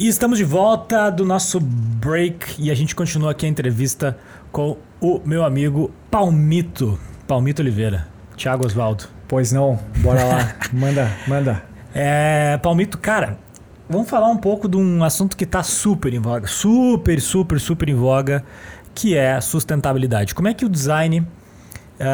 [0.01, 4.17] E estamos de volta do nosso break e a gente continua aqui a entrevista
[4.51, 8.07] com o meu amigo Palmito, Palmito Oliveira.
[8.35, 9.03] Thiago Osvaldo.
[9.27, 11.63] Pois não, bora lá, manda, manda.
[11.93, 13.37] É, Palmito, cara,
[13.87, 17.87] vamos falar um pouco de um assunto que está super em voga, super, super, super
[17.87, 18.43] em voga,
[18.95, 20.33] que é sustentabilidade.
[20.33, 21.27] Como é que o design,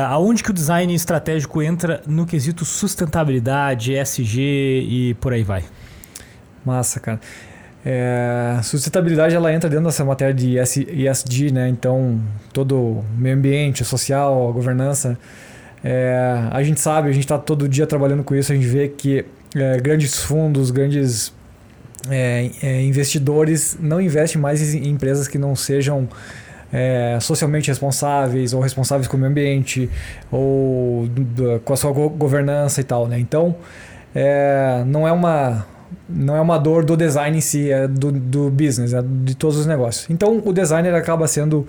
[0.10, 5.64] aonde que o design estratégico entra no quesito sustentabilidade, ESG e por aí vai?
[6.66, 7.20] Massa, cara.
[7.86, 11.70] É, sustentabilidade ela entra dentro dessa matéria de ESG, né?
[11.70, 12.20] Então,
[12.52, 15.18] todo meio ambiente, social, governança.
[15.84, 18.90] É, a gente sabe, a gente está todo dia trabalhando com isso, a gente vê
[18.90, 19.24] que
[19.56, 21.34] é, grandes fundos, grandes
[22.10, 26.10] é, é, investidores não investem mais em empresas que não sejam
[26.72, 29.90] é, socialmente responsáveis ou responsáveis com o meio ambiente
[30.32, 31.08] ou
[31.64, 33.20] com a sua go governança e tal, né?
[33.20, 33.56] Então,
[34.14, 35.66] é, não é uma
[36.10, 39.58] não é uma dor do design em si, é do, do business, é de todos
[39.58, 40.10] os negócios.
[40.10, 41.66] Então, o designer acaba sendo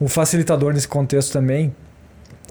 [0.00, 1.74] um facilitador nesse contexto também,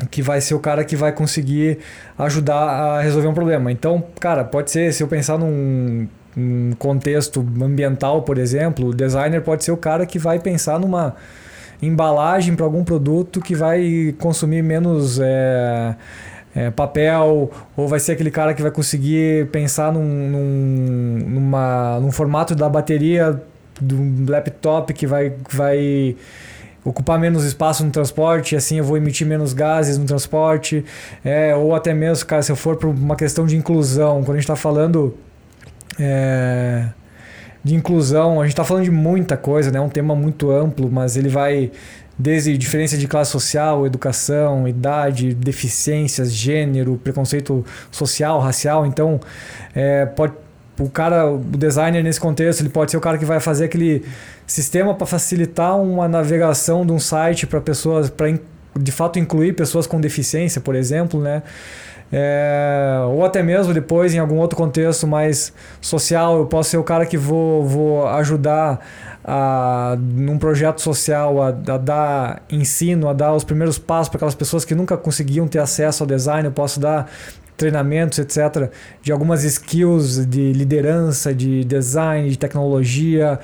[0.09, 1.79] que vai ser o cara que vai conseguir
[2.17, 3.71] ajudar a resolver um problema.
[3.71, 6.07] Então, cara, pode ser, se eu pensar num
[6.79, 11.15] contexto ambiental, por exemplo, o designer pode ser o cara que vai pensar numa
[11.81, 15.95] embalagem para algum produto que vai consumir menos é,
[16.55, 22.11] é, papel, ou vai ser aquele cara que vai conseguir pensar num, num, numa, num
[22.11, 23.41] formato da bateria
[23.79, 26.15] do laptop que vai, vai
[26.83, 30.83] ocupar menos espaço no transporte, assim eu vou emitir menos gases no transporte,
[31.23, 34.39] é, ou até mesmo, cara, se eu for para uma questão de inclusão, quando a
[34.39, 35.15] gente está falando
[35.99, 36.87] é,
[37.63, 39.77] de inclusão, a gente está falando de muita coisa, né?
[39.77, 41.71] É um tema muito amplo, mas ele vai
[42.17, 48.85] desde diferença de classe social, educação, idade, deficiências, gênero, preconceito social, racial.
[48.85, 49.19] Então,
[49.75, 50.33] é, pode,
[50.79, 54.03] o cara, o designer nesse contexto, ele pode ser o cara que vai fazer aquele
[54.45, 58.27] sistema para facilitar uma navegação de um site para pessoas, para
[58.79, 61.43] de fato incluir pessoas com deficiência, por exemplo, né?
[62.13, 66.83] É, ou até mesmo depois em algum outro contexto mais social, eu posso ser o
[66.83, 68.79] cara que vou, vou ajudar
[69.23, 74.35] a, num projeto social a, a dar ensino, a dar os primeiros passos para aquelas
[74.35, 77.09] pessoas que nunca conseguiam ter acesso ao design, eu posso dar
[77.57, 83.39] treinamentos, etc., de algumas skills de liderança, de design, de tecnologia.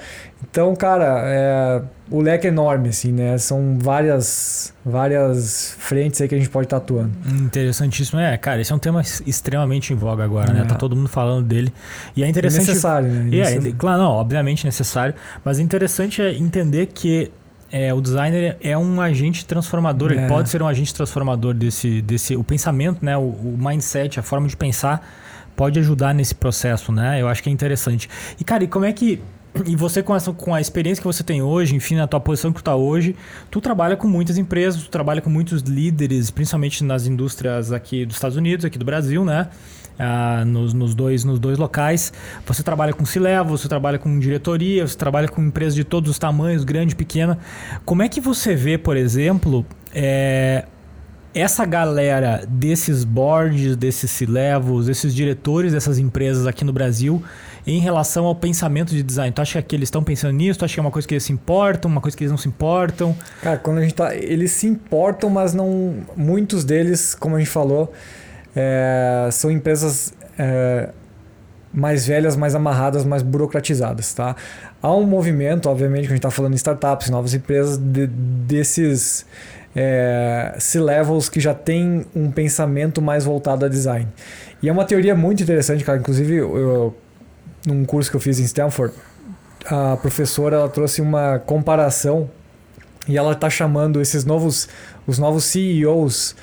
[0.50, 3.38] Então, cara, é, o leque é enorme, assim, né?
[3.38, 7.12] São várias, várias frentes aí que a gente pode estar atuando.
[7.44, 8.20] Interessantíssimo.
[8.20, 10.60] É, cara, esse é um tema extremamente em voga agora, né?
[10.60, 10.64] é.
[10.64, 10.70] né?
[10.70, 11.74] Tá todo mundo falando dele.
[12.16, 12.64] E é interessante...
[12.64, 13.38] É necessário, né?
[13.38, 15.14] É, claro, não, obviamente necessário.
[15.44, 17.32] Mas é interessante é entender que
[17.72, 20.16] é, o designer é um agente transformador, é.
[20.16, 24.24] ele pode ser um agente transformador desse, desse o pensamento, né, o, o, mindset, a
[24.24, 25.08] forma de pensar
[25.56, 27.20] pode ajudar nesse processo, né?
[27.20, 28.08] Eu acho que é interessante.
[28.40, 29.20] E cara, e como é que
[29.66, 32.52] e você com, essa, com a experiência que você tem hoje, enfim, na tua posição
[32.52, 33.16] que tu está hoje,
[33.50, 38.18] tu trabalha com muitas empresas, tu trabalha com muitos líderes, principalmente nas indústrias aqui dos
[38.18, 39.50] Estados Unidos, aqui do Brasil, né?
[40.00, 42.14] Ah, nos, nos, dois, nos dois locais.
[42.46, 46.20] Você trabalha com C-Level, você trabalha com diretoria, você trabalha com empresas de todos os
[46.20, 47.38] tamanhos, grande, pequena.
[47.86, 50.66] Como é que você vê, por exemplo, é,
[51.34, 57.22] essa galera desses boards, desses C-Levels, desses diretores dessas empresas aqui no Brasil
[57.66, 59.32] em relação ao pensamento de design?
[59.32, 60.60] Tu acha que eles estão pensando nisso?
[60.60, 62.38] Tu acha que é uma coisa que eles se importam, uma coisa que eles não
[62.38, 63.16] se importam?
[63.42, 64.16] Cara, quando a gente tá.
[64.16, 65.98] Eles se importam, mas não.
[66.16, 67.94] Muitos deles, como a gente falou,
[68.60, 70.90] é, são empresas é,
[71.72, 74.12] mais velhas, mais amarradas, mais burocratizadas.
[74.16, 74.36] Tá?
[74.82, 79.28] Há um movimento, obviamente, que a gente está falando em startups, novas empresas, de, desses
[79.76, 84.08] é, C-levels que já tem um pensamento mais voltado a design.
[84.62, 86.00] E é uma teoria muito interessante, cara.
[86.00, 86.98] Inclusive, eu,
[87.64, 88.92] num curso que eu fiz em Stanford,
[89.68, 92.28] a professora ela trouxe uma comparação
[93.08, 94.68] e ela está chamando esses novos,
[95.06, 96.36] os novos CEOs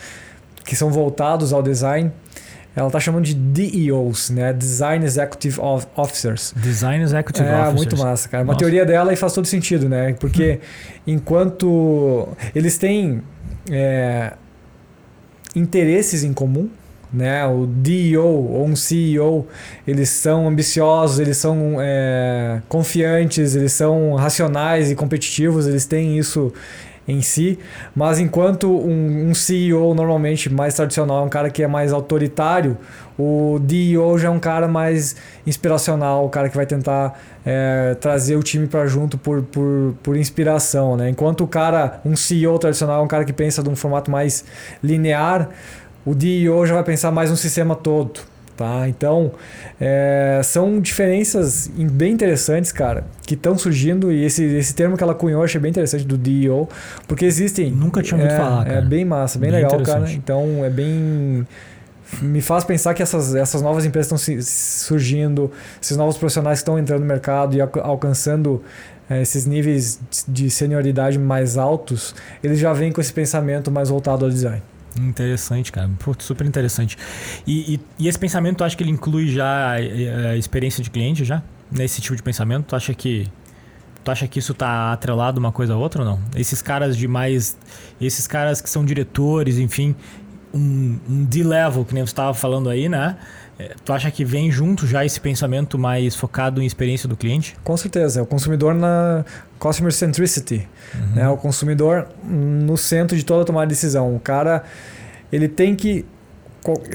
[0.65, 2.11] que são voltados ao design.
[2.77, 4.53] Ela está chamando de DEOs, né?
[4.53, 5.61] Design Executive
[5.95, 6.53] Officers.
[6.57, 7.73] Design Executive é, Officers.
[7.73, 8.43] É, muito massa, cara.
[8.43, 8.59] Uma Nossa.
[8.59, 10.13] teoria dela e faz todo sentido, né?
[10.15, 11.03] Porque hum.
[11.07, 13.23] enquanto eles têm
[13.71, 14.33] é,
[15.55, 16.69] interesses em comum,
[17.13, 17.47] né?
[17.47, 19.47] O DEO ou um CEO,
[19.87, 26.53] eles são ambiciosos, eles são é, confiantes, eles são racionais e competitivos, eles têm isso
[27.07, 27.59] em si,
[27.95, 32.79] mas enquanto um, um, CEO normalmente mais tradicional é um cara que é mais autoritário,
[33.19, 35.15] o DEO já é um cara mais
[35.47, 40.17] inspiracional, o cara que vai tentar é, trazer o time para junto por, por, por
[40.17, 41.11] inspiração, né?
[41.11, 44.45] Enquanto o cara, um CEO tradicional é um cara que pensa de um formato mais
[44.83, 45.49] linear,
[46.05, 48.34] o DEO já vai pensar mais no sistema todo.
[48.57, 48.89] Tá?
[48.89, 49.33] Então,
[49.81, 55.15] é, são diferenças bem interessantes, cara, que estão surgindo e esse, esse termo que ela
[55.15, 56.69] cunhou eu achei bem interessante do DEO,
[57.09, 57.73] porque existem...
[57.73, 58.79] Nunca tinha ouvido é, falar, é cara.
[58.79, 60.09] É bem massa, bem, bem legal, cara.
[60.13, 61.45] Então, é bem
[62.23, 65.51] me faz pensar que essas, essas novas empresas estão surgindo,
[65.83, 68.63] esses novos profissionais que estão entrando no mercado e alcançando
[69.09, 74.25] é, esses níveis de senioridade mais altos, eles já vêm com esse pensamento mais voltado
[74.25, 74.63] ao design.
[74.99, 75.91] Interessante, cara.
[76.19, 76.97] Super interessante.
[77.47, 79.75] E, e, e, esse pensamento, tu acha que ele inclui já a,
[80.31, 81.43] a experiência de cliente já?
[81.71, 82.67] Nesse tipo de pensamento?
[82.67, 83.29] Tu acha que
[84.05, 86.21] Tu acha que isso tá atrelado uma coisa a outra ou não?
[86.37, 87.57] Esses caras de mais.
[87.99, 89.97] Esses caras que são diretores, enfim,
[90.53, 93.17] um, um D-level, que nem você estava falando aí, né?
[93.59, 97.57] É, tu acha que vem junto já esse pensamento mais focado em experiência do cliente?
[97.63, 98.21] Com certeza.
[98.21, 99.25] É o consumidor na
[99.59, 100.69] customer centricity.
[100.95, 101.15] Uhum.
[101.15, 101.29] Né?
[101.29, 104.15] O consumidor no centro de toda tomada de decisão.
[104.15, 104.65] O cara,
[105.33, 106.05] ele tem que,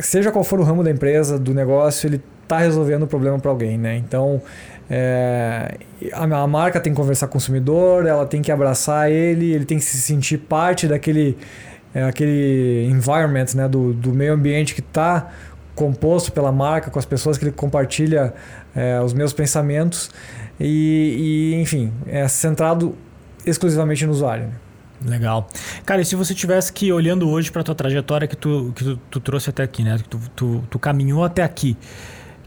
[0.01, 3.51] seja qual for o ramo da empresa, do negócio, ele está resolvendo o problema para
[3.51, 3.77] alguém.
[3.77, 3.95] Né?
[3.95, 4.41] Então,
[4.89, 5.77] é,
[6.11, 9.63] a, a, marca tem que conversar com o consumidor, ela tem que abraçar ele, ele
[9.63, 11.37] tem que se sentir parte daquele
[11.93, 15.29] é, aquele environment né, do, do meio ambiente que está
[15.79, 18.33] composto pela marca, com as pessoas que ele compartilha
[18.75, 20.11] é, os meus pensamentos
[20.59, 22.97] e, e, enfim, é centrado
[23.45, 24.47] exclusivamente no usuário.
[24.47, 25.11] Né?
[25.11, 25.47] Legal.
[25.85, 28.83] Cara, e se você tivesse que, olhando hoje para a tua trajetória que, tu, que
[28.83, 29.97] tu, tu, trouxe até aqui, né?
[29.97, 31.77] Que tu, tu, tu caminhou até aqui,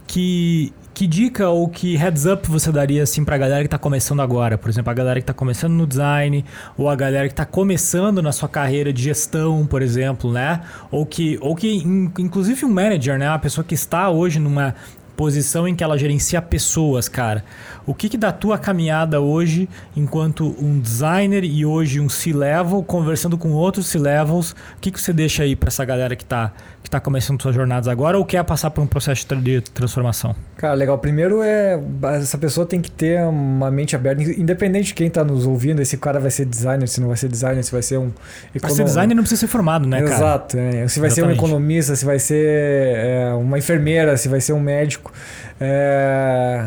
[0.06, 3.78] que que dica ou que heads up você daria assim para a galera que está
[3.78, 4.58] começando agora?
[4.58, 6.44] Por exemplo, a galera que está começando no design
[6.76, 10.60] ou a galera que está começando na sua carreira de gestão, por exemplo, né?
[10.90, 11.76] Ou que, ou que
[12.18, 13.28] inclusive um manager, né?
[13.28, 14.74] Uma pessoa que está hoje numa
[15.16, 17.44] posição em que ela gerencia pessoas, cara.
[17.86, 23.36] O que, que da tua caminhada hoje, enquanto um designer e hoje um C-level, conversando
[23.36, 26.90] com outros C-levels, o que, que você deixa aí para essa galera que está que
[26.90, 30.34] tá começando suas jornadas agora ou quer passar por um processo de transformação?
[30.56, 30.98] Cara, legal.
[30.98, 31.80] Primeiro é
[32.14, 35.96] essa pessoa tem que ter uma mente aberta, independente de quem está nos ouvindo, esse
[35.96, 38.60] cara vai ser designer, se não vai ser designer, se vai ser um economista.
[38.60, 40.14] Para ser designer não precisa ser formado, né, cara?
[40.14, 40.58] Exato.
[40.58, 40.88] É.
[40.88, 41.14] Se vai Exatamente.
[41.14, 45.12] ser um economista, se vai ser é, uma enfermeira, se vai ser um médico.
[45.60, 46.66] É...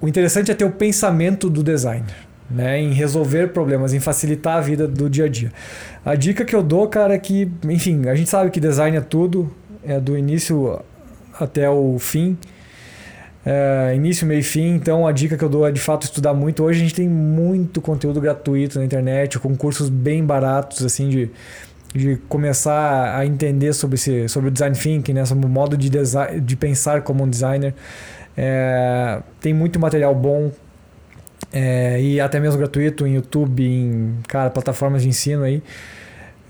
[0.00, 2.28] O interessante é ter o pensamento do designer.
[2.50, 5.52] Né, em resolver problemas, em facilitar a vida do dia a dia.
[6.02, 9.02] A dica que eu dou, cara, é que, enfim, a gente sabe que design é
[9.02, 9.52] tudo,
[9.84, 10.80] é do início
[11.38, 12.38] até o fim.
[13.44, 14.74] É, início, meio e fim.
[14.74, 16.62] Então a dica que eu dou é de fato estudar muito.
[16.62, 21.30] Hoje a gente tem muito conteúdo gratuito na internet, com cursos bem baratos, assim, de,
[21.94, 25.24] de começar a entender sobre, sobre o design thinking, né?
[25.24, 27.74] sobre o modo de, de pensar como um designer.
[28.40, 30.52] É, tem muito material bom
[31.52, 35.60] é, e até mesmo gratuito em YouTube, em cara, plataformas de ensino aí.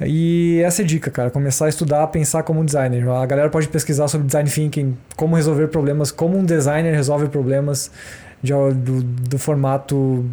[0.03, 1.31] E essa é a dica, cara.
[1.31, 3.09] Começar a estudar, pensar como um designer.
[3.09, 7.91] A galera pode pesquisar sobre design thinking, como resolver problemas, como um designer resolve problemas
[8.43, 10.27] de, do, do formato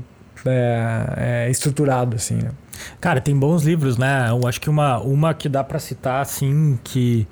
[0.46, 2.36] é, é, estruturado, assim.
[2.36, 2.50] Né?
[3.00, 4.28] Cara, tem bons livros, né?
[4.30, 7.26] Eu acho que uma, uma que dá para citar, assim, que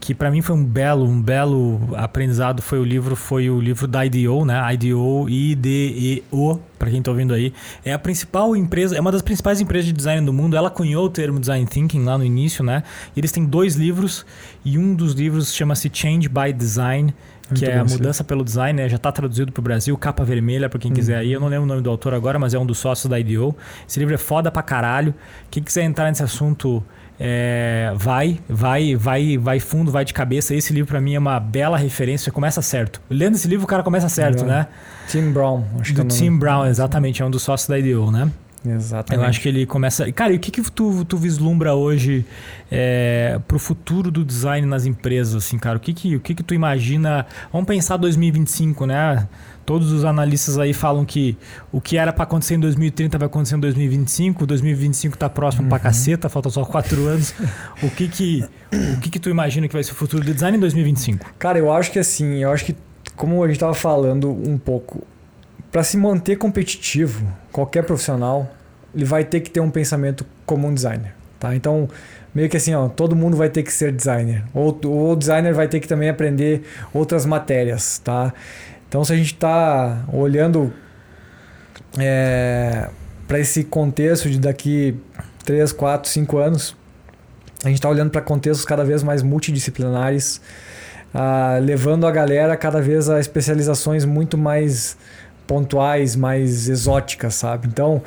[0.00, 3.86] que para mim foi um belo, um belo aprendizado foi o livro, foi o livro
[3.86, 4.60] da IDEO, né?
[4.74, 7.52] IDEO, I-D-E-O, para quem tá ouvindo aí.
[7.84, 10.56] É a principal empresa, é uma das principais empresas de design do mundo.
[10.56, 12.84] Ela cunhou o termo design thinking lá no início, né?
[13.14, 14.24] E eles têm dois livros
[14.64, 17.12] e um dos livros chama-se Change by Design,
[17.54, 18.88] que Muito é a mudança pelo design, né?
[18.88, 21.32] já está traduzido para o Brasil, capa vermelha para quem quiser aí.
[21.32, 23.56] Eu não lembro o nome do autor agora, mas é um dos sócios da IDEO.
[23.88, 25.14] Esse livro é foda pra caralho.
[25.50, 26.84] Quem quiser entrar nesse assunto
[27.20, 30.54] é, vai, vai, vai, vai fundo, vai de cabeça.
[30.54, 32.30] Esse livro para mim é uma bela referência.
[32.30, 33.00] Começa certo.
[33.10, 34.66] Lendo esse livro, o cara começa certo, né?
[35.08, 38.10] Tim Brown, acho Do que é Tim Brown, exatamente, é um dos sócios da IDEO,
[38.10, 38.30] né?
[38.72, 39.22] Exatamente.
[39.22, 40.10] Eu acho que ele começa.
[40.12, 42.24] Cara, e o que, que tu, tu vislumbra hoje
[42.70, 45.76] é, pro futuro do design nas empresas, assim, cara?
[45.76, 47.26] O que que, o que que tu imagina?
[47.52, 49.28] Vamos pensar 2025, né?
[49.64, 51.36] Todos os analistas aí falam que
[51.70, 54.46] o que era para acontecer em 2030 vai acontecer em 2025.
[54.46, 55.68] 2025 está próximo uhum.
[55.68, 57.34] pra caceta, falta só quatro anos.
[57.82, 60.56] o que que, o que que tu imagina que vai ser o futuro do design
[60.56, 61.34] em 2025?
[61.38, 62.74] Cara, eu acho que assim, eu acho que
[63.14, 65.04] como a gente estava falando um pouco,
[65.70, 68.50] para se manter competitivo, qualquer profissional,
[68.98, 71.54] ele vai ter que ter um pensamento como um designer, tá?
[71.54, 71.88] Então,
[72.34, 74.42] meio que assim, ó, todo mundo vai ter que ser designer.
[74.52, 78.34] Ou o designer vai ter que também aprender outras matérias, tá?
[78.88, 80.72] Então, se a gente está olhando
[81.96, 82.88] é,
[83.28, 84.98] para esse contexto de daqui
[85.44, 86.76] 3, 4, 5 anos,
[87.62, 90.40] a gente está olhando para contextos cada vez mais multidisciplinares,
[91.14, 94.96] ah, levando a galera cada vez a especializações muito mais
[95.48, 97.66] pontuais, mais exóticas, sabe?
[97.66, 98.02] Então,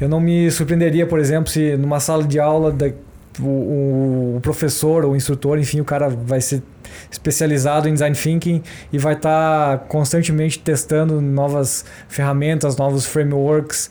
[0.00, 2.90] eu não me surpreenderia, por exemplo, se numa sala de aula da,
[3.38, 6.62] o, o, professor ou o instrutor, enfim, o cara vai ser
[7.10, 13.90] especializado em design thinking e vai estar tá constantemente testando novas ferramentas, novos frameworks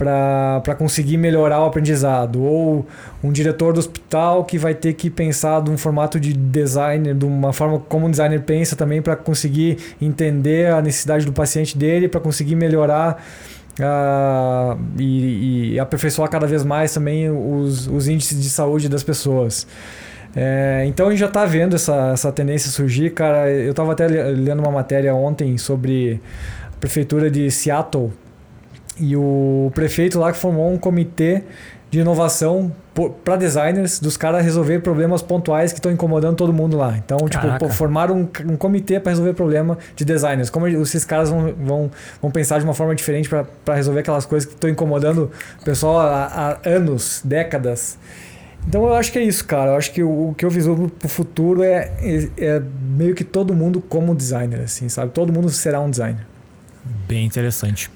[0.00, 2.86] para conseguir melhorar o aprendizado, ou
[3.22, 7.24] um diretor do hospital que vai ter que pensar de um formato de design, de
[7.26, 12.08] uma forma como um designer pensa também para conseguir entender a necessidade do paciente dele,
[12.08, 13.22] para conseguir melhorar
[13.78, 19.66] uh, e, e, aperfeiçoar cada vez mais também os, os índices de saúde das pessoas.
[20.34, 23.50] É, então a gente já está vendo essa, essa tendência surgir, cara.
[23.50, 26.18] Eu estava até lendo uma matéria ontem sobre
[26.68, 28.10] a prefeitura de Seattle
[28.98, 31.44] e o prefeito lá que formou um comitê
[31.90, 32.72] de inovação
[33.24, 36.96] para designers, dos caras resolver problemas pontuais que estão incomodando todo mundo lá.
[36.96, 37.58] Então, Caraca.
[37.58, 40.50] tipo, formaram um, um comitê para resolver problema de designers.
[40.50, 41.90] Como esses caras vão, vão,
[42.22, 45.30] vão pensar de uma forma diferente para resolver aquelas coisas que estão incomodando
[45.60, 47.98] o pessoal há, há, anos, décadas.
[48.68, 49.72] Então, eu acho que é isso, cara.
[49.72, 53.14] Eu acho que o, o que eu vislumbro para o futuro é, é, é meio
[53.14, 55.10] que todo mundo como designer, assim, sabe?
[55.12, 56.26] Todo mundo será um designer.
[57.08, 57.90] Bem interessante.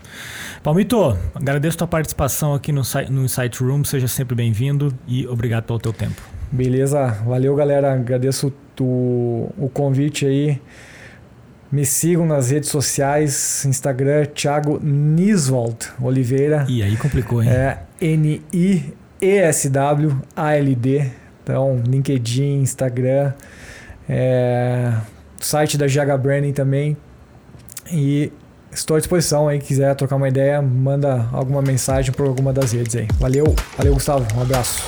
[0.65, 5.65] Palmito, agradeço a tua participação aqui no, no Insight Room, seja sempre bem-vindo e obrigado
[5.65, 6.23] pelo teu tempo.
[6.51, 8.51] Beleza, valeu galera, agradeço
[8.81, 10.59] o, o convite aí.
[11.71, 16.65] Me sigam nas redes sociais, Instagram, Thiago Niswald Oliveira.
[16.67, 17.51] E aí complicou, hein?
[17.51, 18.95] É N-I-E-S-W-A-L-D.
[21.43, 23.35] Então, LinkedIn, Instagram,
[24.09, 24.95] é,
[25.39, 26.97] site da GH Branding também.
[27.93, 28.33] E
[28.75, 32.97] Estou à disposição aí, quiser trocar uma ideia, manda alguma mensagem por alguma das redes
[32.97, 33.07] aí.
[33.21, 34.83] Valeu, valeu Gustavo, um abraço.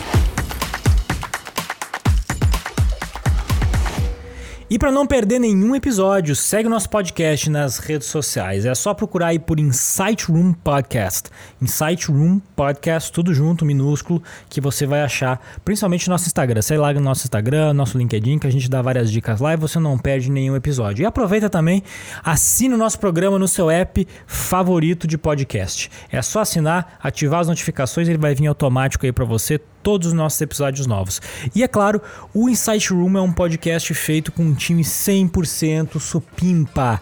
[4.69, 8.67] E para não perder nenhum episódio, segue o nosso podcast nas redes sociais.
[8.67, 11.31] É só procurar aí por Insight Room Podcast.
[11.62, 16.61] Insight Room Podcast, tudo junto, minúsculo, que você vai achar, principalmente no nosso Instagram.
[16.62, 19.57] Sei lá no nosso Instagram, nosso LinkedIn, que a gente dá várias dicas lá e
[19.57, 21.05] você não perde nenhum episódio.
[21.05, 21.85] E aproveita também,
[22.25, 25.89] assina o nosso programa no seu app favorito de podcast.
[26.11, 30.12] É só assinar, ativar as notificações, ele vai vir automático aí para você todos os
[30.12, 31.22] nossos episódios novos.
[31.55, 32.03] E é claro,
[32.34, 37.01] o Insight Room é um podcast feito com um time 100% supimpa.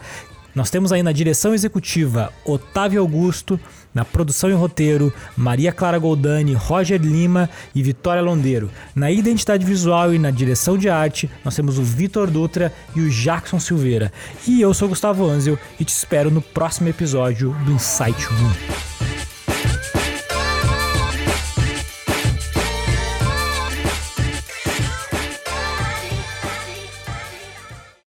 [0.54, 3.58] Nós temos aí na direção executiva Otávio Augusto,
[3.94, 8.70] na produção e roteiro Maria Clara Goldani, Roger Lima e Vitória Londeiro.
[8.94, 13.08] Na identidade visual e na direção de arte, nós temos o Vitor Dutra e o
[13.08, 14.12] Jackson Silveira.
[14.46, 18.93] E eu sou Gustavo Anzel e te espero no próximo episódio do Insight Room.